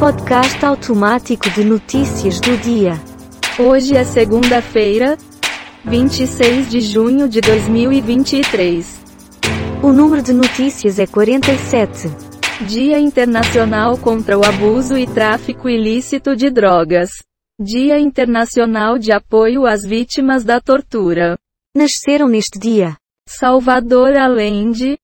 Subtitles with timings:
[0.00, 2.94] Podcast automático de notícias do dia.
[3.58, 5.18] Hoje é segunda-feira,
[5.84, 8.98] 26 de junho de 2023.
[9.82, 12.08] O número de notícias é 47.
[12.66, 17.10] Dia Internacional contra o Abuso e Tráfico Ilícito de Drogas.
[17.60, 21.36] Dia Internacional de Apoio às Vítimas da Tortura.
[21.76, 22.96] Nasceram neste dia
[23.28, 24.98] Salvador Allende,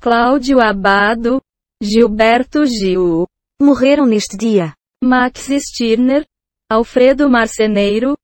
[0.00, 1.42] Cláudio Abado,
[1.82, 3.26] Gilberto Gil,
[3.60, 4.74] morreram neste dia
[5.04, 6.24] Max Stirner,
[6.70, 8.16] Alfredo Marceneiro,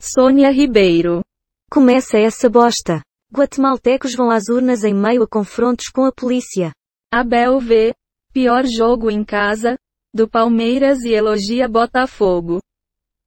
[0.00, 1.22] Sônia Ribeiro.
[1.70, 3.02] Começa essa bosta.
[3.32, 6.72] Guatemaltecos vão às urnas em meio a confrontos com a polícia.
[7.12, 7.92] Abel V.
[8.32, 9.76] Pior jogo em casa,
[10.12, 12.60] do Palmeiras e elogia Botafogo.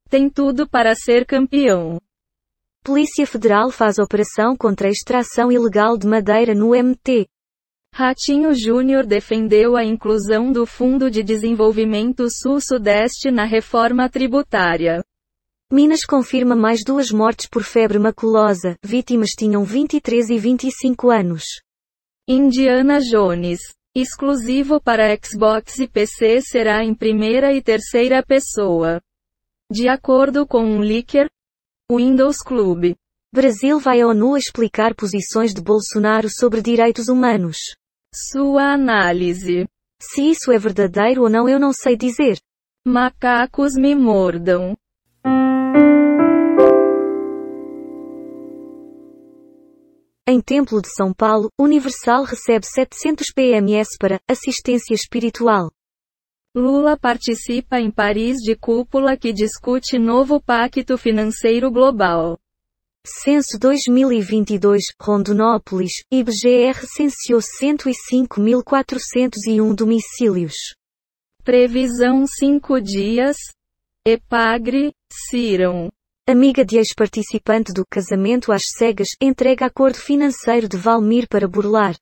[0.09, 1.99] Tem tudo para ser campeão.
[2.83, 7.27] Polícia Federal faz operação contra a extração ilegal de madeira no MT.
[7.99, 15.03] Ratinho Júnior defendeu a inclusão do Fundo de Desenvolvimento Sul-Sudeste na reforma tributária.
[15.71, 21.43] Minas confirma mais duas mortes por febre maculosa, vítimas tinham 23 e 25 anos.
[22.27, 23.61] Indiana Jones.
[23.95, 29.01] Exclusivo para Xbox e PC será em primeira e terceira pessoa.
[29.71, 31.27] De acordo com um leaker,
[31.91, 32.93] Windows Club.
[33.33, 37.57] Brasil vai à ONU explicar posições de Bolsonaro sobre direitos humanos.
[38.19, 39.67] Sua análise.
[40.01, 42.39] Se isso é verdadeiro ou não eu não sei dizer.
[42.83, 44.75] Macacos me mordam.
[50.27, 55.69] Em Templo de São Paulo, Universal recebe 700 PMS para assistência espiritual.
[56.55, 62.35] Lula participa em Paris de cúpula que discute novo pacto financeiro global.
[63.09, 70.75] Censo 2022, Rondonópolis, IBGE recenseou 105.401 domicílios.
[71.41, 73.37] Previsão 5 dias.
[74.05, 75.87] Epagre, Ciram.
[76.27, 81.95] Amiga de ex-participante do casamento às cegas entrega acordo financeiro de Valmir para burlar.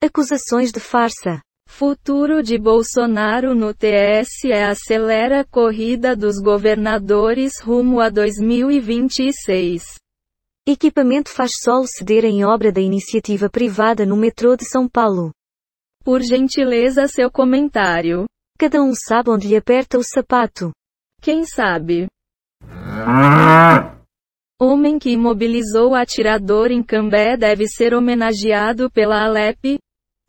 [0.00, 1.42] Acusações de farsa.
[1.68, 10.05] Futuro de Bolsonaro no TSE acelera a corrida dos governadores rumo a 2026.
[10.68, 15.30] Equipamento faz solo ceder em obra da iniciativa privada no metrô de São Paulo.
[16.02, 18.26] Por gentileza seu comentário.
[18.58, 20.72] Cada um sabe onde lhe aperta o sapato.
[21.22, 22.08] Quem sabe?
[24.60, 29.78] Homem que imobilizou atirador em Cambé deve ser homenageado pela Alep.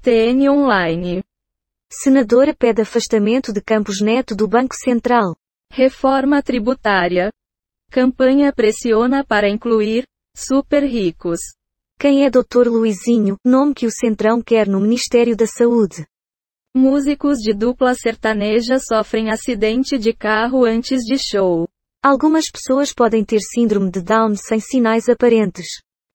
[0.03, 1.23] TN Online.
[1.91, 5.35] Senadora pede afastamento de Campos Neto do Banco Central.
[5.73, 7.31] Reforma tributária.
[7.89, 10.05] Campanha pressiona para incluir
[10.37, 11.39] super ricos.
[11.99, 12.67] Quem é Dr.
[12.67, 16.05] Luizinho, nome que o Centrão quer no Ministério da Saúde?
[16.75, 21.67] Músicos de dupla sertaneja sofrem acidente de carro antes de show.
[22.03, 25.65] Algumas pessoas podem ter síndrome de Down sem sinais aparentes.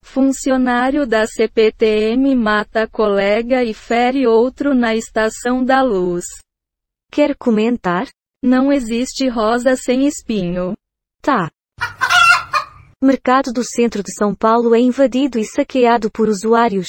[0.05, 6.25] Funcionário da CPTM mata colega e fere outro na Estação da Luz.
[7.11, 8.07] Quer comentar?
[8.41, 10.75] Não existe rosa sem espinho.
[11.21, 11.51] Tá.
[13.05, 16.87] Mercado do centro de São Paulo é invadido e saqueado por usuários.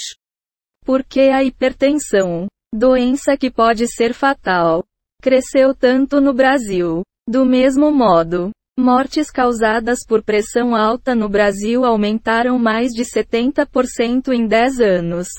[0.85, 4.83] Porque a hipertensão, doença que pode ser fatal,
[5.23, 7.01] cresceu tanto no Brasil.
[7.27, 14.45] Do mesmo modo, mortes causadas por pressão alta no Brasil aumentaram mais de 70% em
[14.45, 15.29] 10 anos.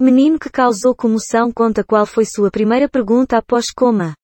[0.00, 4.14] Menino que causou comoção conta qual foi sua primeira pergunta após coma.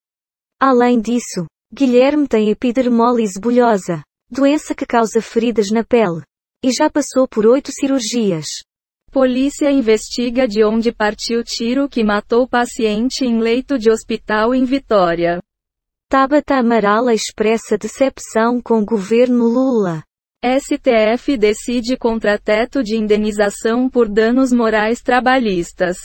[0.61, 1.45] Além disso,
[1.75, 4.01] Guilherme tem epidermólise bulhosa,
[4.31, 6.23] doença que causa feridas na pele.
[6.63, 8.47] E já passou por oito cirurgias.
[9.11, 15.41] Polícia investiga de onde partiu tiro que matou paciente em leito de hospital em Vitória.
[16.09, 20.03] Tabata Amaral expressa decepção com governo Lula.
[20.45, 25.97] STF decide contrateto de indenização por danos morais trabalhistas.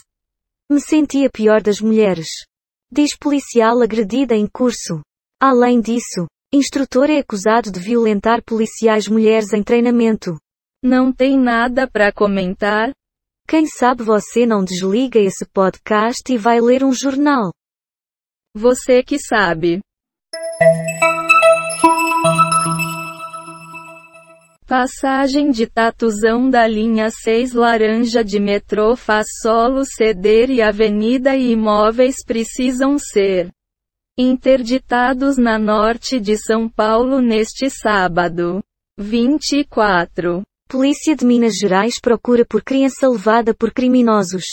[0.69, 2.27] Me senti a pior das mulheres.
[2.91, 5.01] Diz policial agredida em curso.
[5.39, 10.37] Além disso, instrutor é acusado de violentar policiais mulheres em treinamento.
[10.83, 12.91] Não tem nada para comentar?
[13.47, 17.53] Quem sabe você não desliga esse podcast e vai ler um jornal.
[18.53, 19.79] Você que sabe.
[24.67, 31.51] Passagem de Tatuzão da linha 6 Laranja de metrô faz solo ceder e avenida e
[31.51, 33.49] imóveis precisam ser
[34.21, 38.61] interditados na norte de São Paulo neste sábado.
[38.97, 40.43] 24.
[40.69, 44.45] Polícia de Minas Gerais procura por criança levada por criminosos.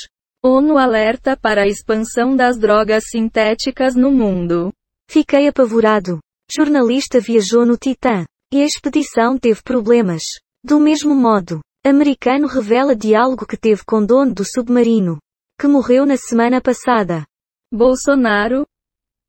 [0.45, 4.73] ONU alerta para a expansão das drogas sintéticas no mundo.
[5.11, 6.19] Fiquei apavorado.
[6.51, 8.25] Jornalista viajou no Titã.
[8.53, 10.23] E a expedição teve problemas.
[10.65, 15.19] Do mesmo modo, americano revela diálogo que teve com dono do submarino.
[15.61, 17.27] Que morreu na semana passada.
[17.71, 18.65] Bolsonaro?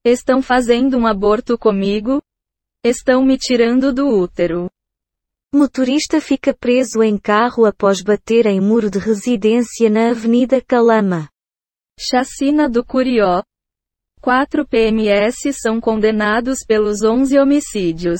[0.09, 2.19] Estão fazendo um aborto comigo?
[2.83, 4.67] Estão me tirando do útero.
[5.53, 11.29] Motorista fica preso em carro após bater em muro de residência na Avenida Calama.
[11.99, 13.43] Chacina do Curió.
[14.19, 18.19] Quatro PMS são condenados pelos 11 homicídios.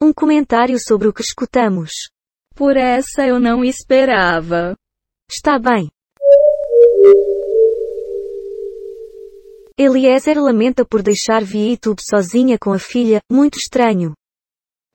[0.00, 1.90] Um comentário sobre o que escutamos.
[2.54, 4.76] Por essa eu não esperava.
[5.28, 5.90] Está bem.
[9.82, 14.12] Eliezer lamenta por deixar ViaTube sozinha com a filha, muito estranho.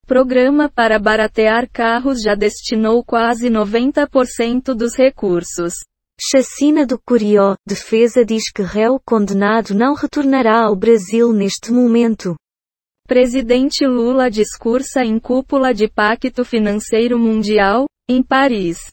[0.06, 5.74] Programa para baratear carros já destinou quase 90% dos recursos.
[6.22, 12.36] Chacina do Curió, defesa diz que réu condenado não retornará ao Brasil neste momento.
[13.08, 18.92] Presidente Lula discursa em cúpula de Pacto Financeiro Mundial, em Paris.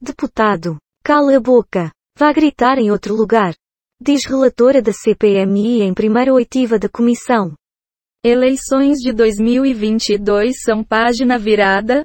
[0.00, 1.90] Deputado, cala a boca.
[2.16, 3.56] Vá gritar em outro lugar.
[3.98, 7.54] Diz relatora da CPMI em primeira oitiva da comissão.
[8.22, 12.04] Eleições de 2022 são página virada,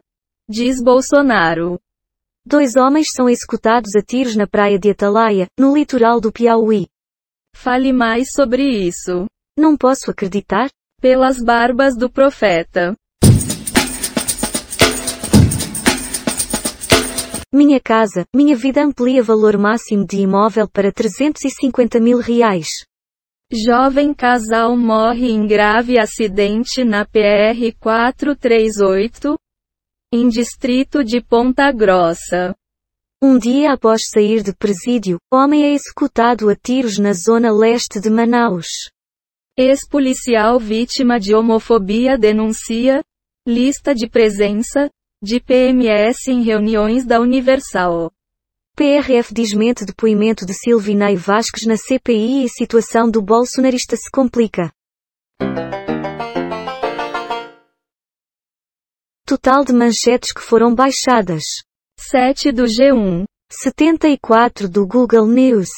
[0.50, 1.78] diz Bolsonaro.
[2.46, 6.88] Dois homens são executados a tiros na praia de Atalaia, no litoral do Piauí.
[7.54, 9.26] Fale mais sobre isso.
[9.58, 10.70] Não posso acreditar?
[11.02, 12.96] Pelas barbas do profeta.
[17.54, 22.86] Minha casa, minha vida amplia valor máximo de imóvel para 350 mil reais.
[23.52, 29.36] Jovem casal morre em grave acidente na PR 438,
[30.14, 32.56] em distrito de Ponta Grossa.
[33.22, 38.10] Um dia após sair de presídio, homem é executado a tiros na zona leste de
[38.10, 38.90] Manaus.
[39.58, 43.04] Ex-policial vítima de homofobia denuncia
[43.46, 44.90] lista de presença
[45.24, 48.12] de PMS em reuniões da Universal.
[48.76, 54.72] PRF desmente depoimento de Silvinei Vasques na CPI e situação do bolsonarista se complica.
[59.28, 61.44] Total de manchetes que foram baixadas.
[62.00, 63.26] 7 do G1.
[63.52, 65.70] 74 do Google News.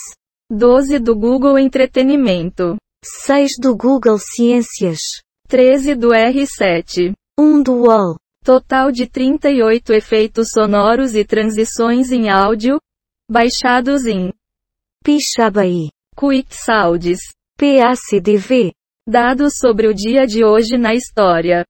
[0.49, 2.77] 12 do Google Entretenimento.
[3.03, 5.21] 6 do Google Ciências.
[5.49, 7.11] 13 do R7.
[7.37, 8.22] 1 do UOL.
[8.43, 12.77] Total de 38 efeitos sonoros e transições em áudio,
[13.31, 14.33] baixados em
[15.01, 15.87] Pixabay.
[16.13, 17.19] Quick Sounds.
[17.57, 18.73] PACDV.
[19.07, 21.65] Dados sobre o dia de hoje na história.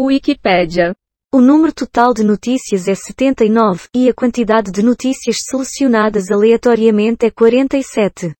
[0.00, 0.96] Wikipédia.
[1.30, 7.30] O número total de notícias é 79, e a quantidade de notícias selecionadas aleatoriamente é
[7.30, 8.32] 47.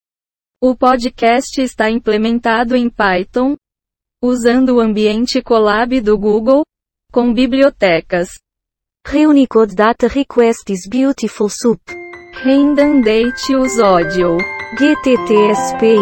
[0.59, 3.57] O podcast está implementado em Python,
[4.23, 6.65] usando o ambiente Colab do Google,
[7.13, 8.29] com bibliotecas.
[9.07, 11.81] Reunicode Data Request is Beautiful Soup.
[12.45, 14.37] Redundate Audio.
[14.79, 15.97] GTTSPY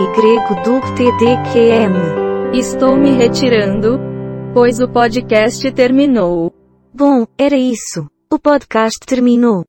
[0.65, 1.95] Dub TDQM.
[2.53, 4.01] Estou me retirando,
[4.53, 6.53] pois o podcast terminou.
[6.93, 8.09] Bom, era isso.
[8.33, 9.65] O podcast terminou.